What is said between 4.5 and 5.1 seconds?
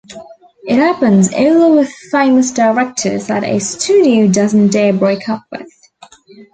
dare